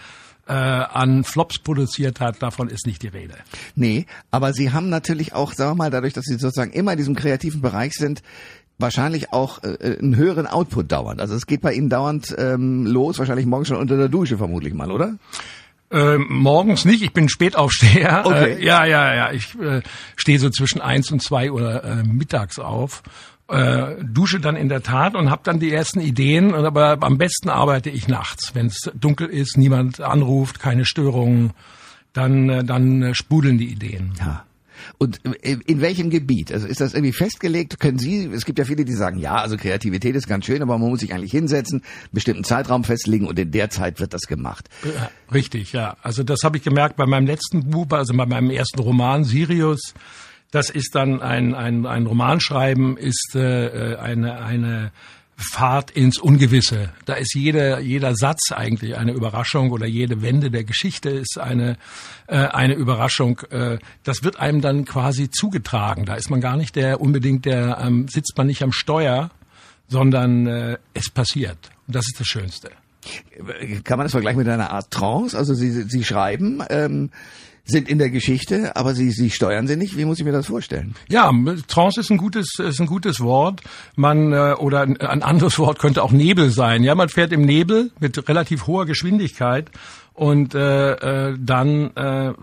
äh, 0.48 0.54
an 0.54 1.24
Flops 1.24 1.60
produziert 1.60 2.20
hat, 2.20 2.42
davon 2.42 2.70
ist 2.70 2.88
nicht 2.88 3.04
die 3.04 3.08
Rede. 3.08 3.36
Nee, 3.76 4.08
aber 4.32 4.52
Sie 4.54 4.72
haben 4.72 4.90
natürlich 4.90 5.34
auch, 5.34 5.54
sagen 5.54 5.72
wir 5.72 5.76
mal, 5.76 5.92
dadurch, 5.92 6.14
dass 6.14 6.26
Sie 6.26 6.34
sozusagen 6.34 6.72
immer 6.72 6.94
in 6.94 6.98
diesem 6.98 7.16
kreativen 7.16 7.62
Bereich 7.62 7.94
sind, 7.94 8.24
wahrscheinlich 8.80 9.32
auch 9.32 9.64
äh, 9.64 9.98
einen 10.00 10.16
höheren 10.16 10.48
Output 10.48 10.92
dauernd. 10.92 11.22
Also 11.22 11.36
es 11.36 11.46
geht 11.46 11.62
bei 11.62 11.74
Ihnen 11.74 11.90
dauernd 11.90 12.34
ähm, 12.38 12.88
los, 12.88 13.20
wahrscheinlich 13.20 13.46
morgens 13.46 13.68
schon 13.68 13.78
unter 13.78 13.98
der 13.98 14.10
Dusche 14.10 14.38
vermutlich 14.38 14.74
mal, 14.74 14.92
oder? 14.92 15.16
Ähm, 15.92 16.28
morgens 16.30 16.86
nicht, 16.86 17.04
ich 17.04 17.14
bin 17.14 17.30
Spätaufsteher. 17.30 18.24
Okay. 18.26 18.54
Äh, 18.54 18.66
ja, 18.66 18.86
ja, 18.86 19.14
ja. 19.14 19.32
Ich 19.32 19.56
äh, 19.60 19.82
stehe 20.16 20.40
so 20.40 20.50
zwischen 20.50 20.82
eins 20.82 21.12
und 21.12 21.22
zwei 21.22 21.52
Uhr 21.52 21.84
äh, 21.84 22.04
mittags 22.04 22.60
auf 22.60 23.04
äh, 23.50 23.96
dusche 24.04 24.40
dann 24.40 24.56
in 24.56 24.70
der 24.70 24.84
Tat 24.84 25.16
und 25.16 25.30
habe 25.30 25.42
dann 25.44 25.60
die 25.60 25.72
ersten 25.72 26.00
Ideen. 26.00 26.54
Aber 26.54 26.98
am 27.02 27.18
besten 27.18 27.50
arbeite 27.50 27.90
ich 27.90 28.08
nachts, 28.08 28.54
wenn 28.54 28.68
es 28.68 28.92
dunkel 28.94 29.28
ist, 29.28 29.58
niemand 29.58 30.02
anruft, 30.02 30.60
keine 30.60 30.86
Störungen, 30.86 31.52
dann 32.14 32.50
äh, 32.50 32.64
dann 32.64 33.02
äh, 33.02 33.16
sprudeln 33.16 33.58
die 33.58 33.72
Ideen. 33.72 34.14
Ja. 34.20 34.46
Und 34.98 35.20
äh, 35.26 35.58
in 35.66 35.82
welchem 35.82 36.10
Gebiet? 36.10 36.52
Also 36.52 36.68
ist 36.68 36.82
das 36.82 36.94
irgendwie 36.94 37.14
festgelegt? 37.14 37.80
Können 37.80 38.00
Sie, 38.00 38.26
es 38.26 38.46
gibt 38.46 38.60
ja 38.60 38.66
viele, 38.66 38.86
die 38.86 38.94
sagen, 38.94 39.20
ja, 39.20 39.36
also 39.36 39.58
Kreativität 39.58 40.16
ist 40.16 40.28
ganz 40.28 40.46
schön, 40.46 40.62
aber 40.62 40.78
man 40.78 40.90
muss 40.90 41.02
sich 41.02 41.14
eigentlich 41.14 41.32
hinsetzen, 41.32 41.82
einen 41.82 42.10
bestimmten 42.12 42.44
Zeitraum 42.44 42.84
festlegen 42.84 43.28
und 43.28 43.38
in 43.40 43.52
der 43.52 43.70
Zeit 43.70 44.00
wird 44.00 44.14
das 44.14 44.22
gemacht. 44.22 44.70
Richtig, 45.34 45.74
ja. 45.74 45.98
Also 46.02 46.24
das 46.24 46.40
habe 46.44 46.58
ich 46.58 46.64
gemerkt 46.64 46.96
bei 46.96 47.06
meinem 47.06 47.28
letzten 47.28 47.70
Buch, 47.70 47.88
also 47.92 48.14
bei 48.16 48.26
meinem 48.26 48.50
ersten 48.50 48.80
Roman 48.80 49.24
Sirius 49.24 49.94
das 50.52 50.70
ist 50.70 50.96
dann 50.96 51.22
ein, 51.22 51.54
ein, 51.54 51.86
ein 51.86 52.06
Romanschreiben, 52.06 52.98
ist 52.98 53.36
äh, 53.36 53.96
eine, 53.96 54.42
eine 54.42 54.92
Fahrt 55.40 55.92
ins 55.92 56.18
Ungewisse. 56.18 56.90
Da 57.06 57.14
ist 57.14 57.34
jeder, 57.34 57.80
jeder 57.80 58.16
Satz 58.16 58.52
eigentlich 58.52 58.98
eine 58.98 59.14
Überraschung 59.14 59.72
oder 59.72 59.86
jede 59.86 60.22
Wende 60.22 60.52
der 60.52 60.66
Geschichte 60.66 61.10
ist 61.10 61.40
eine, 61.40 61.78
äh, 62.28 62.36
eine 62.36 62.74
Überraschung. 62.74 63.40
Äh, 63.50 63.78
das 64.04 64.24
wird 64.24 64.40
einem 64.40 64.60
dann 64.60 64.84
quasi 64.84 65.30
zugetragen. 65.30 66.06
Da 66.06 66.16
ist 66.16 66.30
man 66.30 66.42
gar 66.42 66.58
nicht 66.58 66.76
der 66.76 67.00
unbedingt 67.00 67.46
der, 67.46 67.78
ähm, 67.82 68.08
sitzt 68.10 68.38
man 68.38 68.48
nicht 68.48 68.64
am 68.64 68.74
Steuer, 68.74 69.32
sondern 69.88 70.46
äh, 70.48 70.78
es 70.94 71.10
passiert. 71.10 71.58
Und 71.88 71.96
das 71.96 72.06
ist 72.08 72.20
das 72.20 72.28
Schönste. 72.28 72.72
Kann 73.86 73.98
man 73.98 74.06
das 74.06 74.12
vergleichen 74.12 74.40
mit 74.40 74.50
einer 74.50 74.72
Art 74.72 74.92
Trance? 74.92 75.38
Also 75.38 75.54
Sie, 75.54 75.72
Sie 75.72 76.04
schreiben, 76.04 76.62
ähm, 76.70 77.12
sind 77.70 77.88
in 77.88 77.98
der 77.98 78.10
Geschichte, 78.10 78.76
aber 78.76 78.94
sie, 78.94 79.12
sie 79.12 79.30
steuern 79.30 79.68
sie 79.68 79.78
nicht. 79.78 79.98
Wie 79.98 80.06
muss 80.06 80.20
ich 80.20 80.26
mir 80.26 80.32
das 80.32 80.48
vorstellen? 80.48 80.96
Ja, 81.10 81.32
Trance 81.68 82.00
ist 82.00 82.10
ein 82.10 82.18
gutes, 82.18 82.60
ist 82.60 82.80
ein 82.80 82.88
gutes 82.88 83.20
Wort. 83.22 83.62
Man 83.96 84.34
äh, 84.34 84.56
oder 84.58 84.82
ein 84.82 85.24
anderes 85.24 85.60
Wort 85.60 85.80
könnte 85.80 86.04
auch 86.04 86.12
Nebel 86.12 86.50
sein. 86.50 86.84
Ja, 86.84 86.96
man 86.96 87.10
fährt 87.10 87.32
im 87.32 87.42
Nebel 87.42 87.92
mit 88.00 88.28
relativ 88.28 88.68
hoher 88.68 88.86
Geschwindigkeit 88.86 89.72
und 90.20 90.54
äh, 90.54 90.92
äh, 91.30 91.38
dann 91.40 91.96
äh, 91.96 92.34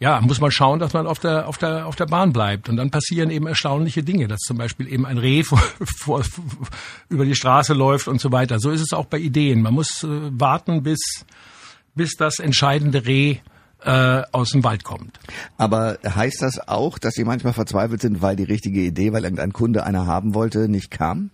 ja 0.00 0.20
muss 0.20 0.40
man 0.40 0.50
schauen, 0.50 0.80
dass 0.80 0.92
man 0.92 1.06
auf 1.06 1.20
der 1.20 1.46
auf 1.46 1.56
der 1.56 1.86
auf 1.86 1.94
der 1.94 2.06
Bahn 2.06 2.32
bleibt 2.32 2.68
und 2.68 2.76
dann 2.76 2.90
passieren 2.90 3.30
eben 3.30 3.46
erstaunliche 3.46 4.02
Dinge, 4.02 4.26
dass 4.26 4.40
zum 4.40 4.58
Beispiel 4.58 4.92
eben 4.92 5.06
ein 5.06 5.18
Reh 5.18 5.42
vor, 5.44 5.62
vor, 5.84 6.22
über 7.08 7.24
die 7.24 7.36
Straße 7.36 7.72
läuft 7.72 8.08
und 8.08 8.20
so 8.20 8.32
weiter. 8.32 8.58
So 8.58 8.70
ist 8.70 8.80
es 8.80 8.92
auch 8.92 9.06
bei 9.06 9.18
Ideen. 9.18 9.62
Man 9.62 9.74
muss 9.74 10.02
äh, 10.02 10.08
warten, 10.08 10.82
bis 10.82 11.24
bis 11.94 12.16
das 12.16 12.38
entscheidende 12.38 13.06
Reh 13.06 13.38
äh, 13.84 14.22
aus 14.32 14.50
dem 14.50 14.64
Wald 14.64 14.84
kommt. 14.84 15.18
Aber 15.56 15.98
heißt 16.04 16.42
das 16.42 16.68
auch, 16.68 16.98
dass 16.98 17.14
Sie 17.14 17.24
manchmal 17.24 17.52
verzweifelt 17.52 18.00
sind, 18.00 18.22
weil 18.22 18.36
die 18.36 18.44
richtige 18.44 18.80
Idee, 18.80 19.12
weil 19.12 19.24
irgendein 19.24 19.52
Kunde 19.52 19.84
eine 19.84 20.06
haben 20.06 20.34
wollte, 20.34 20.68
nicht 20.68 20.90
kam? 20.90 21.30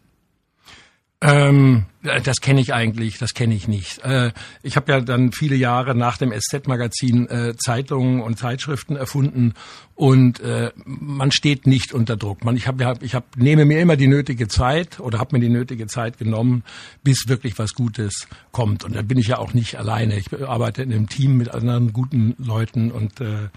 Ähm, 1.21 1.87
das 2.03 2.41
kenne 2.41 2.61
ich 2.61 2.73
eigentlich, 2.73 3.19
das 3.19 3.35
kenne 3.35 3.53
ich 3.53 3.67
nicht. 3.67 3.99
Äh, 4.05 4.31
ich 4.63 4.77
habe 4.77 4.93
ja 4.93 5.01
dann 5.01 5.33
viele 5.33 5.57
Jahre 5.57 5.97
nach 5.97 6.17
dem 6.17 6.33
SZ-Magazin 6.33 7.29
äh, 7.29 7.57
Zeitungen 7.57 8.21
und 8.21 8.39
Zeitschriften 8.39 8.95
erfunden 8.95 9.55
und 9.97 10.39
äh, 10.39 10.71
man 10.85 11.33
steht 11.33 11.67
nicht 11.67 11.93
unter 11.93 12.17
Druck. 12.17 12.45
Man, 12.45 12.57
ich 12.57 12.69
habe, 12.69 12.99
ich 13.01 13.17
hab, 13.17 13.37
nehme 13.37 13.65
mir 13.65 13.81
immer 13.81 13.97
die 13.97 14.07
nötige 14.07 14.47
Zeit 14.47 15.01
oder 15.01 15.19
habe 15.19 15.37
mir 15.37 15.41
die 15.41 15.49
nötige 15.49 15.89
Zeit 15.89 16.19
genommen, 16.19 16.63
bis 17.03 17.27
wirklich 17.27 17.59
was 17.59 17.73
Gutes 17.75 18.29
kommt. 18.53 18.85
Und 18.85 18.95
da 18.95 19.03
bin 19.03 19.19
ich 19.19 19.27
ja 19.27 19.39
auch 19.39 19.55
nicht 19.55 19.77
alleine. 19.77 20.17
Ich 20.17 20.33
arbeite 20.41 20.85
in 20.85 20.93
einem 20.93 21.09
Team 21.09 21.37
mit 21.37 21.53
anderen 21.53 21.93
guten 21.93 22.37
Leuten 22.39 22.93
und 22.93 23.21
äh, 23.21 23.49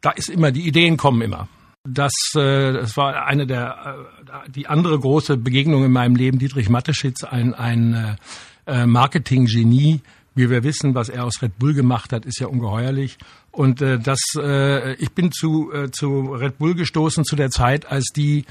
da 0.00 0.10
ist 0.10 0.30
immer 0.30 0.52
die 0.52 0.66
Ideen 0.66 0.96
kommen 0.96 1.20
immer. 1.20 1.48
Das, 1.86 2.12
äh, 2.34 2.72
das 2.72 2.96
war 2.96 3.26
eine 3.26 3.46
der 3.46 4.08
äh, 4.46 4.50
die 4.50 4.66
andere 4.66 4.98
große 4.98 5.36
Begegnung 5.36 5.84
in 5.84 5.92
meinem 5.92 6.16
Leben. 6.16 6.38
Dietrich 6.38 6.68
Mateschitz, 6.68 7.24
ein, 7.24 7.54
ein 7.54 8.16
äh, 8.66 8.86
Marketing-Genie, 8.86 10.00
Wie 10.34 10.50
wir 10.50 10.64
wissen, 10.64 10.94
was 10.94 11.08
er 11.08 11.24
aus 11.24 11.42
Red 11.42 11.58
Bull 11.58 11.74
gemacht 11.74 12.12
hat, 12.12 12.24
ist 12.24 12.40
ja 12.40 12.48
ungeheuerlich. 12.48 13.18
Und 13.52 13.80
äh, 13.82 13.98
das, 13.98 14.20
äh, 14.36 14.94
ich 14.94 15.12
bin 15.12 15.30
zu, 15.30 15.72
äh, 15.72 15.90
zu 15.90 16.32
Red 16.32 16.58
Bull 16.58 16.74
gestoßen 16.74 17.24
zu 17.24 17.36
der 17.36 17.50
Zeit, 17.50 17.86
als 17.86 18.06
die, 18.16 18.44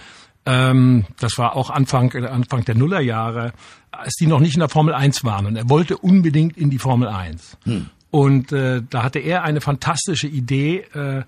ähm, 0.45 1.05
das 1.19 1.37
war 1.37 1.55
auch 1.57 1.69
Anfang, 1.69 2.13
Anfang 2.25 2.63
der 2.63 2.75
Nullerjahre, 2.75 3.51
als 3.91 4.13
die 4.13 4.27
noch 4.27 4.39
nicht 4.39 4.53
in 4.53 4.61
der 4.61 4.69
Formel 4.69 4.93
1 4.93 5.25
waren. 5.25 5.45
Und 5.45 5.55
er 5.57 5.69
wollte 5.69 5.97
unbedingt 5.97 6.55
in 6.57 6.69
die 6.69 6.79
Formel 6.79 7.09
1. 7.09 7.57
Hm. 7.63 7.89
Und 8.11 8.51
äh, 8.51 8.81
da 8.89 9.03
hatte 9.03 9.19
er 9.19 9.43
eine 9.43 9.59
fantastische 9.59 10.27
Idee, 10.27 10.85
äh, 10.93 11.23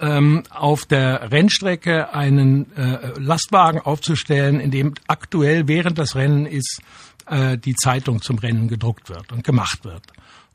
ähm, 0.00 0.42
auf 0.50 0.84
der 0.84 1.30
Rennstrecke 1.30 2.14
einen 2.14 2.74
äh, 2.76 3.18
Lastwagen 3.18 3.80
aufzustellen, 3.80 4.60
in 4.60 4.70
dem 4.70 4.94
aktuell 5.06 5.68
während 5.68 5.98
das 5.98 6.14
Rennen 6.14 6.46
ist, 6.46 6.80
äh, 7.26 7.58
die 7.58 7.74
Zeitung 7.74 8.22
zum 8.22 8.38
Rennen 8.38 8.68
gedruckt 8.68 9.08
wird 9.08 9.32
und 9.32 9.44
gemacht 9.44 9.84
wird. 9.84 10.02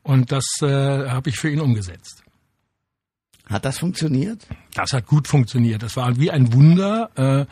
Und 0.02 0.32
das 0.32 0.44
äh, 0.60 1.08
habe 1.08 1.30
ich 1.30 1.38
für 1.38 1.50
ihn 1.50 1.60
umgesetzt. 1.60 2.22
Hat 3.46 3.64
das 3.64 3.78
funktioniert? 3.78 4.46
Das 4.74 4.92
hat 4.92 5.06
gut 5.06 5.28
funktioniert. 5.28 5.82
Das 5.82 5.96
war 5.96 6.18
wie 6.18 6.30
ein 6.30 6.52
Wunder, 6.52 7.10
äh, 7.16 7.46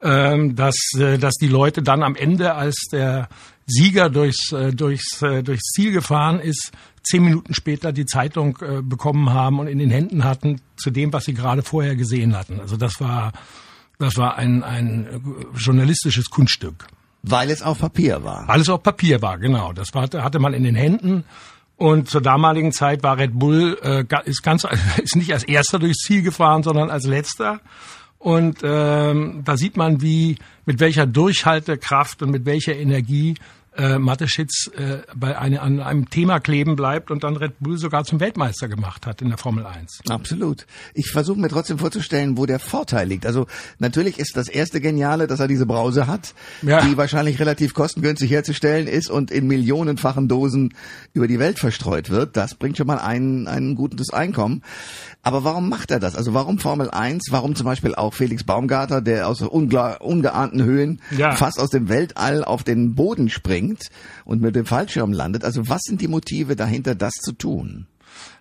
äh, 0.00 0.52
dass, 0.54 0.76
äh, 0.98 1.18
dass 1.18 1.34
die 1.34 1.48
Leute 1.48 1.82
dann 1.82 2.02
am 2.02 2.16
Ende, 2.16 2.54
als 2.54 2.76
der 2.90 3.28
Sieger 3.66 4.10
durchs, 4.10 4.52
äh, 4.52 4.72
durchs, 4.72 5.20
äh, 5.22 5.42
durchs 5.42 5.72
Ziel 5.74 5.92
gefahren 5.92 6.40
ist, 6.40 6.72
zehn 7.02 7.24
Minuten 7.24 7.54
später 7.54 7.92
die 7.92 8.06
Zeitung 8.06 8.58
äh, 8.60 8.82
bekommen 8.82 9.30
haben 9.30 9.58
und 9.58 9.66
in 9.66 9.78
den 9.78 9.90
Händen 9.90 10.24
hatten 10.24 10.60
zu 10.76 10.90
dem, 10.90 11.12
was 11.12 11.24
sie 11.24 11.34
gerade 11.34 11.62
vorher 11.62 11.96
gesehen 11.96 12.36
hatten. 12.36 12.60
Also 12.60 12.76
das 12.76 13.00
war, 13.00 13.32
das 13.98 14.16
war 14.16 14.36
ein, 14.36 14.62
ein 14.62 15.44
journalistisches 15.54 16.30
Kunststück. 16.30 16.86
Weil 17.22 17.50
es 17.50 17.62
auf 17.62 17.80
Papier 17.80 18.22
war. 18.22 18.46
Weil 18.46 18.60
es 18.60 18.68
auf 18.68 18.82
Papier 18.82 19.20
war, 19.20 19.38
genau. 19.38 19.72
Das 19.72 19.92
war, 19.94 20.08
hatte 20.22 20.38
man 20.38 20.54
in 20.54 20.62
den 20.62 20.76
Händen. 20.76 21.24
Und 21.76 22.08
zur 22.08 22.22
damaligen 22.22 22.72
Zeit 22.72 23.02
war 23.02 23.18
Red 23.18 23.38
Bull 23.38 23.78
äh, 23.82 24.04
ist 24.24 24.42
ganz 24.42 24.66
ist 25.02 25.16
nicht 25.16 25.32
als 25.32 25.44
erster 25.44 25.78
durchs 25.78 26.04
Ziel 26.04 26.22
gefahren, 26.22 26.62
sondern 26.62 26.88
als 26.88 27.04
letzter. 27.04 27.60
Und 28.26 28.58
ähm, 28.64 29.42
da 29.44 29.56
sieht 29.56 29.76
man, 29.76 30.02
wie 30.02 30.34
mit 30.64 30.80
welcher 30.80 31.06
Durchhaltekraft 31.06 32.22
und 32.22 32.32
mit 32.32 32.44
welcher 32.44 32.74
Energie 32.74 33.36
äh, 33.76 33.98
Mateschitz 33.98 34.70
äh, 34.76 34.98
bei 35.14 35.38
eine, 35.38 35.60
an 35.60 35.80
einem 35.80 36.08
Thema 36.08 36.40
kleben 36.40 36.76
bleibt 36.76 37.10
und 37.10 37.24
dann 37.24 37.36
Red 37.36 37.58
Bull 37.60 37.76
sogar 37.76 38.04
zum 38.04 38.20
Weltmeister 38.20 38.68
gemacht 38.68 39.06
hat 39.06 39.20
in 39.20 39.28
der 39.28 39.38
Formel 39.38 39.66
1. 39.66 40.00
Absolut. 40.08 40.66
Ich 40.94 41.10
versuche 41.10 41.38
mir 41.38 41.48
trotzdem 41.48 41.78
vorzustellen, 41.78 42.38
wo 42.38 42.46
der 42.46 42.58
Vorteil 42.58 43.06
liegt. 43.06 43.26
Also 43.26 43.46
natürlich 43.78 44.18
ist 44.18 44.36
das 44.36 44.48
erste 44.48 44.80
Geniale, 44.80 45.26
dass 45.26 45.40
er 45.40 45.48
diese 45.48 45.66
Brause 45.66 46.06
hat, 46.06 46.34
ja. 46.62 46.80
die 46.80 46.96
wahrscheinlich 46.96 47.38
relativ 47.38 47.74
kostengünstig 47.74 48.30
herzustellen 48.30 48.86
ist 48.86 49.10
und 49.10 49.30
in 49.30 49.46
millionenfachen 49.46 50.28
Dosen 50.28 50.74
über 51.12 51.28
die 51.28 51.38
Welt 51.38 51.58
verstreut 51.58 52.08
wird. 52.08 52.36
Das 52.36 52.54
bringt 52.54 52.78
schon 52.78 52.86
mal 52.86 52.98
ein, 52.98 53.46
ein 53.46 53.74
gutes 53.74 54.10
Einkommen. 54.10 54.62
Aber 55.22 55.44
warum 55.44 55.68
macht 55.68 55.90
er 55.90 56.00
das? 56.00 56.14
Also 56.14 56.34
warum 56.34 56.58
Formel 56.58 56.90
1? 56.90 57.24
Warum 57.30 57.54
zum 57.54 57.66
Beispiel 57.66 57.94
auch 57.94 58.14
Felix 58.14 58.44
Baumgarter, 58.44 59.02
der 59.02 59.28
aus 59.28 59.42
ungeahnten 59.42 60.62
Höhen 60.62 61.02
ja. 61.16 61.32
fast 61.32 61.58
aus 61.58 61.70
dem 61.70 61.88
Weltall 61.88 62.44
auf 62.44 62.62
den 62.62 62.94
Boden 62.94 63.28
springt 63.28 63.65
und 64.24 64.40
mit 64.40 64.54
dem 64.54 64.66
Fallschirm 64.66 65.12
landet? 65.12 65.44
Also 65.44 65.68
was 65.68 65.82
sind 65.82 66.00
die 66.00 66.08
Motive 66.08 66.56
dahinter, 66.56 66.94
das 66.94 67.14
zu 67.14 67.32
tun? 67.32 67.86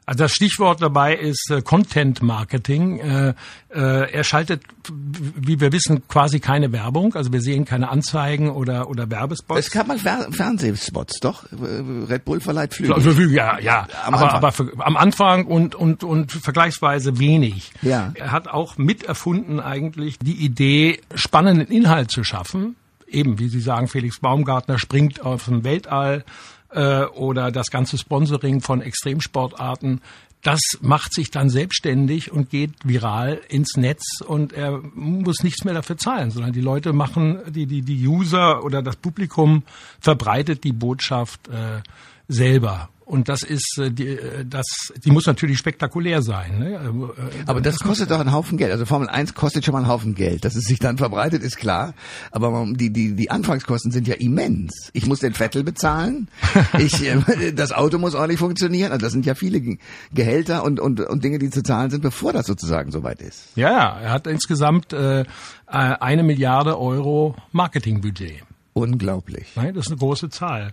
Also 0.08 0.25
das 0.25 0.34
Stichwort 0.34 0.82
dabei 0.82 1.15
ist 1.15 1.50
äh, 1.50 1.62
Content 1.63 2.22
Marketing. 2.22 3.00
Äh, 3.00 3.34
äh, 3.74 4.12
er 4.12 4.24
schaltet, 4.24 4.62
wie 4.88 5.60
wir 5.60 5.72
wissen, 5.72 6.08
quasi 6.08 6.39
keine 6.39 6.72
Werbung. 6.72 7.15
Also 7.15 7.34
wir 7.34 7.41
sehen 7.41 7.65
keine 7.65 7.89
Anzeigen 7.89 8.50
oder 8.50 8.88
oder 8.88 9.10
Werbespots. 9.10 9.60
Es 9.60 9.72
gab 9.72 9.88
mal 9.88 9.98
Fer 9.98 10.27
Fernsehspots, 10.32 11.20
doch? 11.22 11.46
Red 11.51 12.24
Bull 12.24 12.39
verleiht 12.39 12.75
Flügel. 12.75 12.94
Also, 12.94 13.10
ja, 13.12 13.58
ja. 13.60 13.88
Am 14.05 14.13
aber, 14.13 14.24
Anfang. 14.24 14.38
aber 14.38 14.51
für, 14.51 14.72
am 14.77 14.96
Anfang 14.96 15.46
und 15.48 15.74
und 15.74 16.03
und 16.03 16.32
vergleichsweise 16.32 17.17
wenig. 17.17 17.72
Ja. 17.82 18.12
Er 18.13 18.32
hat 18.32 18.48
auch 18.48 18.77
miterfunden 18.77 19.60
eigentlich 19.60 20.20
die 20.20 20.36
Idee, 20.36 21.01
spannenden 21.15 21.67
Inhalt 21.67 22.12
zu 22.12 22.24
schaffen. 22.24 22.75
Eben, 23.08 23.40
wie 23.40 23.50
Sie 23.50 23.60
sagen, 23.60 23.88
Felix 23.88 24.20
Baumgartner 24.20 24.80
springt 24.80 25.22
auf 25.22 25.46
den 25.46 25.64
Weltall 25.64 26.26
äh, 26.72 27.04
oder 27.04 27.52
das 27.52 27.68
ganze 27.72 27.98
Sponsoring 27.98 28.62
von 28.62 28.82
Extremsportarten, 28.82 30.02
das 30.46 30.60
macht 30.82 31.12
sich 31.12 31.32
dann 31.32 31.50
selbstständig 31.50 32.32
und 32.32 32.52
geht 32.52 32.72
viral 32.84 33.42
ins 33.50 33.78
Netz 33.78 34.22
und 34.22 34.54
er 34.54 34.80
muss 34.94 35.42
nichts 35.42 35.64
mehr 35.64 35.74
dafür 35.74 35.98
zahlen, 35.98 36.30
sondern 36.30 36.54
die 36.54 36.62
Leute 36.62 36.94
machen, 36.94 37.40
die, 37.48 37.66
die, 37.66 37.82
die 37.82 38.08
User 38.08 38.64
oder 38.64 38.84
das 38.84 38.96
Publikum 38.96 39.64
verbreitet 40.00 40.64
die 40.64 40.72
Botschaft 40.72 41.48
äh, 41.48 41.82
selber. 42.28 42.90
Und 43.06 43.30
das 43.30 43.44
ist, 43.44 43.78
äh, 43.78 43.92
die, 43.92 44.08
äh, 44.08 44.46
das, 44.46 44.66
die 45.04 45.12
muss 45.12 45.28
natürlich 45.28 45.60
spektakulär 45.60 46.24
sein. 46.24 46.58
Ne? 46.58 46.74
Äh, 46.74 47.44
aber 47.46 47.62
das 47.62 47.80
kostet 47.80 48.10
doch 48.10 48.20
einen 48.20 48.32
Haufen 48.32 48.58
Geld. 48.58 48.72
Also 48.72 48.86
Formel 48.86 49.08
1 49.08 49.36
kostet 49.36 49.64
schon 49.64 49.74
mal 49.74 49.80
einen 49.80 49.88
Haufen 49.88 50.16
Geld. 50.16 50.44
Dass 50.44 50.56
es 50.56 50.64
sich 50.64 50.80
dann 50.80 50.98
verbreitet, 50.98 51.44
ist 51.44 51.58
klar. 51.58 51.94
Aber 52.32 52.66
die, 52.72 52.92
die, 52.92 53.16
die 53.16 53.30
Anfangskosten 53.30 53.92
sind 53.92 54.08
ja 54.08 54.16
immens. 54.16 54.90
Ich 54.94 55.06
muss 55.06 55.20
den 55.20 55.34
Vettel 55.34 55.64
bezahlen. 55.64 56.30
ich, 56.80 57.08
das 57.56 57.72
Auto 57.72 58.00
muss 58.00 58.16
ordentlich 58.16 58.40
funktionieren. 58.40 58.92
Also 58.92 59.06
das 59.06 59.14
sind 59.14 59.28
ja 59.28 59.36
viele 59.36 59.78
Gehälter 60.12 60.64
und, 60.64 60.80
und, 60.80 61.00
und 61.00 61.24
Dinge, 61.24 61.38
die 61.38 61.52
zu 61.52 61.62
zahlen 61.62 61.92
sind, 61.92 62.02
bevor 62.02 62.34
das 62.34 62.48
sozusagen 62.48 62.92
soweit 62.92 63.22
ist. 63.22 63.50
Ja, 63.56 64.00
er 64.00 64.12
hat 64.12 64.26
insgesamt 64.26 64.94
äh, 64.94 65.26
eine 65.68 66.24
Milliarde 66.24 66.80
Euro 66.80 67.36
Marketingbudget. 67.52 68.44
Unglaublich. 68.74 69.52
Nein, 69.56 69.76
das 69.76 69.86
ist 69.86 69.92
eine 69.92 70.00
große 70.00 70.30
Zahl. 70.30 70.72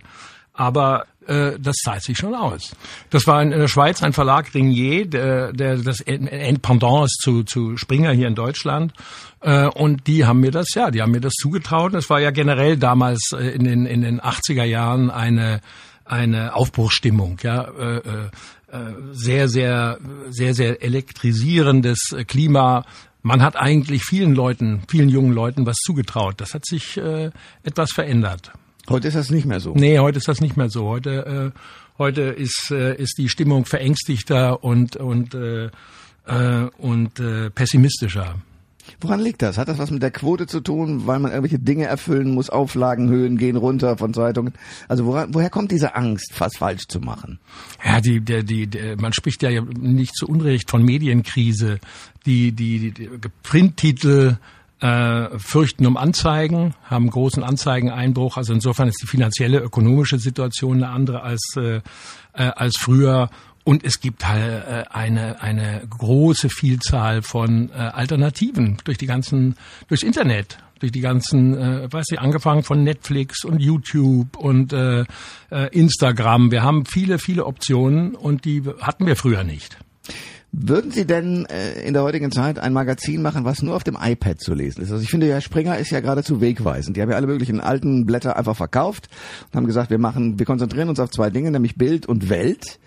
Aber 0.53 1.05
äh, 1.27 1.53
das 1.59 1.75
zahlt 1.77 2.03
sich 2.03 2.17
schon 2.17 2.35
aus. 2.35 2.75
Das 3.09 3.25
war 3.27 3.41
in, 3.41 3.51
der 3.51 3.67
Schweiz 3.67 4.03
ein 4.03 4.13
Verlag 4.13 4.53
Ringier, 4.53 5.05
der, 5.05 5.53
der 5.53 5.77
das 5.77 6.01
Endpendant 6.01 7.05
ist 7.05 7.21
zu, 7.21 7.43
zu 7.43 7.77
Springer 7.77 8.11
hier 8.11 8.27
in 8.27 8.35
Deutschland. 8.35 8.93
Äh, 9.41 9.67
und 9.67 10.07
die 10.07 10.25
haben 10.25 10.39
mir 10.39 10.51
das, 10.51 10.73
ja, 10.75 10.91
die 10.91 11.01
haben 11.01 11.11
mir 11.11 11.21
das 11.21 11.33
zugetraut. 11.33 11.93
Das 11.93 12.09
war 12.09 12.19
ja 12.19 12.31
generell 12.31 12.77
damals 12.77 13.31
äh, 13.33 13.49
in 13.49 13.63
den 13.63 13.85
in 13.85 14.01
den 14.01 14.21
80er 14.21 14.63
Jahren 14.63 15.09
eine 15.09 15.61
eine 16.05 16.55
Aufbruchsstimmung, 16.55 17.37
ja. 17.43 17.63
Äh, 17.63 17.97
äh, 17.97 18.29
sehr, 19.11 19.47
sehr, 19.47 19.99
sehr, 20.29 20.53
sehr 20.53 20.81
elektrisierendes 20.81 22.15
Klima. 22.27 22.85
Man 23.21 23.41
hat 23.41 23.55
eigentlich 23.55 24.03
vielen 24.03 24.33
Leuten, 24.33 24.81
vielen 24.89 25.09
jungen 25.09 25.31
Leuten 25.31 25.65
was 25.65 25.77
zugetraut. 25.77 26.41
Das 26.41 26.53
hat 26.53 26.65
sich 26.65 26.97
äh, 26.97 27.29
etwas 27.63 27.91
verändert. 27.91 28.51
Heute 28.89 29.07
ist 29.07 29.15
das 29.15 29.29
nicht 29.29 29.45
mehr 29.45 29.59
so. 29.59 29.73
Nee, 29.73 29.99
heute 29.99 30.17
ist 30.17 30.27
das 30.27 30.41
nicht 30.41 30.57
mehr 30.57 30.69
so. 30.69 30.87
Heute, 30.87 31.53
äh, 31.55 31.59
heute 31.97 32.21
ist, 32.21 32.69
äh, 32.71 32.95
ist 32.95 33.17
die 33.17 33.29
Stimmung 33.29 33.65
verängstigter 33.65 34.63
und, 34.63 34.97
und, 34.97 35.33
äh, 35.33 35.69
äh, 36.25 36.69
und 36.77 37.19
äh, 37.19 37.49
pessimistischer. 37.49 38.35
Woran 38.99 39.21
liegt 39.21 39.41
das? 39.41 39.57
Hat 39.57 39.69
das 39.69 39.77
was 39.77 39.91
mit 39.91 40.03
der 40.03 40.11
Quote 40.11 40.45
zu 40.45 40.59
tun, 40.59 41.07
weil 41.07 41.19
man 41.19 41.31
irgendwelche 41.31 41.59
Dinge 41.59 41.85
erfüllen 41.85 42.33
muss, 42.33 42.49
Auflagenhöhen 42.49 43.37
gehen 43.37 43.55
runter 43.55 43.97
von 43.97 44.13
Zeitungen? 44.13 44.53
Also 44.87 45.05
woran, 45.05 45.33
woher 45.33 45.49
kommt 45.49 45.71
diese 45.71 45.95
Angst, 45.95 46.33
was 46.37 46.57
falsch 46.57 46.87
zu 46.87 46.99
machen? 46.99 47.39
Ja, 47.85 48.01
die, 48.01 48.19
der, 48.19 48.43
die, 48.43 48.67
der, 48.67 48.99
man 48.99 49.13
spricht 49.13 49.41
ja 49.41 49.61
nicht 49.61 50.15
zu 50.15 50.27
Unrecht 50.27 50.69
von 50.69 50.83
Medienkrise. 50.83 51.79
Die, 52.25 52.51
die, 52.51 52.91
die 52.91 53.09
Printtitel 53.43 54.37
äh, 54.79 55.39
fürchten 55.39 55.85
um 55.85 55.97
Anzeigen, 55.97 56.73
haben 56.83 57.09
großen 57.09 57.43
Anzeigeneinbruch. 57.43 58.37
Also 58.37 58.53
insofern 58.53 58.87
ist 58.87 59.01
die 59.01 59.07
finanzielle, 59.07 59.59
ökonomische 59.59 60.19
Situation 60.19 60.83
eine 60.83 60.93
andere 60.93 61.23
als, 61.23 61.55
äh, 61.55 61.81
äh, 62.33 62.43
als 62.43 62.77
früher. 62.77 63.29
Und 63.63 63.85
es 63.85 64.01
gibt 64.01 64.27
halt 64.27 64.65
äh, 64.67 64.83
eine, 64.89 65.41
eine 65.41 65.83
große 65.89 66.49
Vielzahl 66.49 67.21
von 67.21 67.69
äh, 67.69 67.73
Alternativen 67.73 68.77
durch 68.83 68.97
die 68.97 69.05
ganzen, 69.05 69.55
durchs 69.87 70.03
Internet, 70.03 70.57
durch 70.79 70.91
die 70.91 70.99
ganzen, 70.99 71.57
äh, 71.57 71.91
weiß 71.91 72.07
ich, 72.11 72.19
angefangen 72.19 72.63
von 72.63 72.83
Netflix 72.83 73.45
und 73.45 73.59
YouTube 73.59 74.35
und 74.35 74.73
äh, 74.73 75.05
äh, 75.49 75.69
Instagram. 75.71 76.51
Wir 76.51 76.63
haben 76.63 76.85
viele, 76.85 77.19
viele 77.19 77.45
Optionen 77.45 78.15
und 78.15 78.43
die 78.43 78.63
hatten 78.81 79.05
wir 79.05 79.15
früher 79.15 79.45
nicht. 79.45 79.77
Würden 80.55 80.91
Sie 80.91 81.07
denn 81.07 81.47
äh, 81.47 81.81
in 81.81 81.95
der 81.95 82.03
heutigen 82.03 82.31
Zeit 82.31 82.59
ein 82.59 82.73
Magazin 82.73 83.23
machen, 83.23 83.43
was 83.43 83.63
nur 83.63 83.75
auf 83.75 83.83
dem 83.83 83.97
iPad 83.99 84.39
zu 84.39 84.53
lesen 84.53 84.83
ist? 84.83 84.91
Also 84.91 85.01
ich 85.01 85.09
finde 85.09 85.27
ja, 85.27 85.41
Springer 85.41 85.79
ist 85.79 85.89
ja 85.89 85.99
geradezu 85.99 86.41
wegweisend. 86.41 86.95
Die 86.95 87.01
haben 87.01 87.09
ja 87.09 87.15
alle 87.15 87.25
möglichen 87.25 87.59
alten 87.59 88.05
Blätter 88.05 88.37
einfach 88.37 88.55
verkauft 88.55 89.09
und 89.47 89.57
haben 89.57 89.65
gesagt, 89.65 89.89
wir 89.89 89.97
machen, 89.97 90.37
wir 90.37 90.45
konzentrieren 90.45 90.89
uns 90.89 90.99
auf 90.99 91.09
zwei 91.09 91.31
Dinge, 91.31 91.49
nämlich 91.49 91.75
Bild 91.75 92.05
und 92.05 92.29
Welt, 92.29 92.79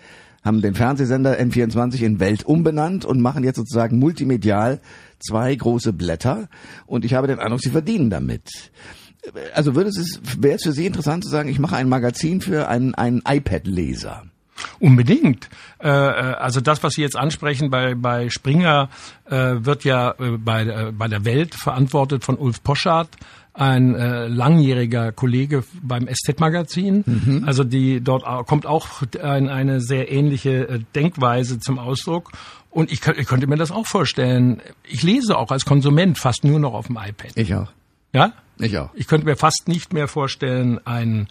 haben 0.45 0.61
den 0.61 0.75
Fernsehsender 0.75 1.37
N24 1.37 2.03
in 2.03 2.21
Welt 2.21 2.45
umbenannt 2.45 3.03
und 3.03 3.19
machen 3.19 3.43
jetzt 3.43 3.57
sozusagen 3.57 3.99
multimedial 3.99 4.79
zwei 5.19 5.53
große 5.53 5.91
Blätter. 5.91 6.47
Und 6.85 7.03
ich 7.03 7.15
habe 7.15 7.27
den 7.27 7.39
Eindruck, 7.39 7.59
sie 7.59 7.69
verdienen 7.69 8.09
damit. 8.09 8.71
Also 9.53 9.75
würde 9.75 9.89
es, 9.89 10.21
wäre 10.39 10.55
es 10.55 10.63
für 10.63 10.71
Sie 10.71 10.85
interessant 10.85 11.25
zu 11.25 11.29
sagen, 11.29 11.49
ich 11.49 11.59
mache 11.59 11.75
ein 11.75 11.89
Magazin 11.89 12.39
für 12.39 12.69
einen, 12.69 12.95
einen 12.95 13.21
iPad-Leser? 13.27 14.23
Unbedingt. 14.79 15.49
Äh, 15.79 15.87
also 15.87 16.61
das, 16.61 16.83
was 16.83 16.93
Sie 16.93 17.01
jetzt 17.01 17.15
ansprechen 17.15 17.69
bei, 17.69 17.95
bei 17.95 18.29
Springer, 18.29 18.89
äh, 19.25 19.55
wird 19.59 19.83
ja 19.83 20.11
äh, 20.19 20.37
bei, 20.37 20.63
äh, 20.63 20.91
bei 20.91 21.07
der 21.07 21.25
Welt 21.25 21.55
verantwortet 21.55 22.23
von 22.23 22.37
Ulf 22.37 22.63
Poschardt 22.63 23.09
ein 23.57 23.95
äh, 23.95 24.27
langjähriger 24.27 25.11
Kollege 25.11 25.63
beim 25.81 26.07
SZ-Magazin. 26.07 27.03
Mhm. 27.05 27.43
Also 27.45 27.63
die 27.63 28.01
dort 28.01 28.23
kommt 28.47 28.67
auch 28.67 29.01
ein, 29.21 29.49
eine 29.49 29.81
sehr 29.81 30.11
ähnliche 30.11 30.67
äh, 30.67 30.79
Denkweise 30.95 31.59
zum 31.59 31.79
Ausdruck. 31.79 32.31
Und 32.69 32.91
ich, 32.91 33.05
ich 33.07 33.27
könnte 33.27 33.47
mir 33.47 33.57
das 33.57 33.71
auch 33.71 33.87
vorstellen. 33.87 34.61
Ich 34.83 35.01
lese 35.01 35.37
auch 35.37 35.49
als 35.49 35.65
Konsument 35.65 36.19
fast 36.19 36.43
nur 36.43 36.59
noch 36.59 36.73
auf 36.73 36.87
dem 36.87 36.97
iPad. 36.97 37.31
Ich 37.35 37.53
auch. 37.55 37.71
Ja? 38.13 38.33
Ich 38.59 38.77
auch. 38.77 38.91
Ich 38.93 39.07
könnte 39.07 39.25
mir 39.25 39.35
fast 39.35 39.67
nicht 39.67 39.93
mehr 39.93 40.07
vorstellen, 40.07 40.79
einen 40.85 41.27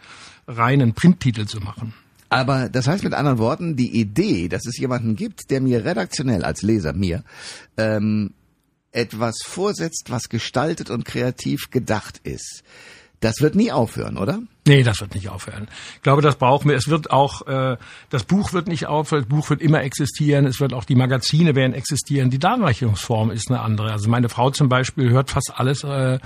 reinen 0.49 0.95
Printtitel 0.95 1.47
zu 1.47 1.61
machen. 1.61 1.95
Aber 2.29 2.69
das 2.69 2.89
heißt 2.89 3.05
mit 3.05 3.15
anderen 3.15 3.39
Worten, 3.39 3.77
die 3.77 3.99
Idee, 4.01 4.49
dass 4.49 4.67
es 4.67 4.79
jemanden 4.79 5.17
gibt, 5.17 5.51
der 5.51 5.61
mir 5.61 5.85
redaktionell 5.85 6.45
als 6.45 6.63
Leser 6.63 6.93
mir 6.93 7.23
ähm, 7.77 8.35
etwas 8.93 9.37
vorsetzt, 9.45 10.07
was 10.09 10.29
gestaltet 10.29 10.91
und 10.91 11.05
kreativ 11.05 11.71
gedacht 11.71 12.21
ist. 12.25 12.65
Das 13.21 13.41
wird 13.41 13.55
nie 13.55 13.73
aufhören, 13.73 14.19
oder? 14.19 14.41
Nee, 14.67 14.83
das 14.83 15.01
wird 15.01 15.15
nicht 15.15 15.31
aufhören. 15.31 15.69
Ich 15.95 16.03
glaube, 16.03 16.21
das 16.21 16.37
brauchen 16.37 16.69
wir. 16.69 16.77
Es 16.77 16.89
wird 16.89 17.11
auch, 17.11 17.47
äh, 17.47 17.77
das 18.11 18.25
Buch 18.25 18.53
wird 18.53 18.69
nicht 18.69 18.87
aufhören, 18.87 19.23
das 19.23 19.29
Buch 19.29 19.49
wird 19.49 19.63
immer 19.63 19.83
existieren, 19.83 20.45
es 20.45 20.61
wird 20.61 20.75
auch 20.75 20.85
die 20.85 20.97
Magazine 20.97 21.55
werden 21.55 21.73
existieren. 21.73 22.31
Die 22.31 22.39
Darreichungsform 22.39 23.31
ist 23.31 23.51
eine 23.51 23.61
andere. 23.61 23.93
Also 23.93 24.11
meine 24.11 24.29
Frau 24.29 24.51
zum 24.51 24.69
Beispiel 24.69 25.11
hört 25.11 25.31
fast 25.31 25.53
alles 25.55 25.83
äh, 25.83 26.19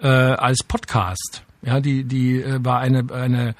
äh, 0.00 0.06
als 0.06 0.64
Podcast. 0.64 1.44
Ja, 1.62 1.80
die, 1.80 2.04
die 2.04 2.42
äh, 2.42 2.58
war 2.64 2.80
eine, 2.80 3.06
eine 3.12 3.54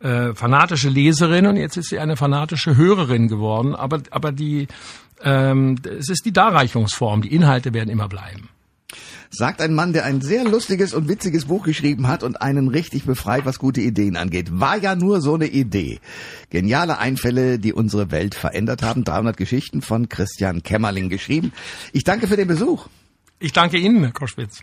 äh, 0.00 0.34
fanatische 0.34 0.88
Leserin 0.88 1.46
und 1.46 1.56
jetzt 1.56 1.76
ist 1.76 1.88
sie 1.88 1.98
eine 1.98 2.16
fanatische 2.16 2.76
Hörerin 2.76 3.28
geworden. 3.28 3.74
Aber, 3.74 4.00
aber 4.10 4.32
die 4.32 4.68
ähm, 5.22 5.76
es 5.84 6.08
ist 6.08 6.24
die 6.24 6.32
Darreichungsform, 6.32 7.22
die 7.22 7.34
Inhalte 7.34 7.74
werden 7.74 7.90
immer 7.90 8.08
bleiben. 8.08 8.48
Sagt 9.30 9.60
ein 9.60 9.74
Mann, 9.74 9.92
der 9.92 10.06
ein 10.06 10.22
sehr 10.22 10.44
lustiges 10.44 10.94
und 10.94 11.06
witziges 11.06 11.46
Buch 11.46 11.62
geschrieben 11.64 12.08
hat 12.08 12.22
und 12.22 12.40
einen 12.40 12.68
richtig 12.68 13.04
befreit, 13.04 13.44
was 13.44 13.58
gute 13.58 13.82
Ideen 13.82 14.16
angeht. 14.16 14.58
War 14.58 14.78
ja 14.78 14.96
nur 14.96 15.20
so 15.20 15.34
eine 15.34 15.48
Idee. 15.48 16.00
Geniale 16.48 16.96
Einfälle, 16.96 17.58
die 17.58 17.74
unsere 17.74 18.10
Welt 18.10 18.34
verändert 18.34 18.82
haben. 18.82 19.04
300 19.04 19.36
Geschichten 19.36 19.82
von 19.82 20.08
Christian 20.08 20.62
Kämmerling 20.62 21.10
geschrieben. 21.10 21.52
Ich 21.92 22.04
danke 22.04 22.26
für 22.26 22.36
den 22.36 22.48
Besuch. 22.48 22.88
Ich 23.38 23.52
danke 23.52 23.76
Ihnen, 23.76 24.02
Herr 24.02 24.12
Koschwitz. 24.12 24.62